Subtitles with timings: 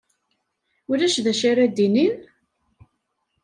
[0.91, 2.17] Ulac d acu ara d-inin?